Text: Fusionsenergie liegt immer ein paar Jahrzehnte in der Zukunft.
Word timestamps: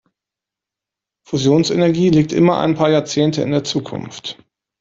Fusionsenergie 1.27 2.09
liegt 2.09 2.31
immer 2.33 2.57
ein 2.57 2.73
paar 2.73 2.89
Jahrzehnte 2.89 3.43
in 3.43 3.51
der 3.51 3.63
Zukunft. 3.63 4.43